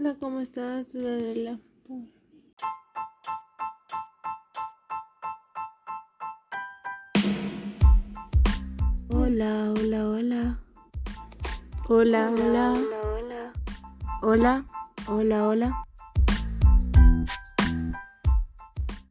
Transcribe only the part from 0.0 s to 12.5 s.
Hola, ¿cómo estás, Adela? Hola, hola, hola. Hola,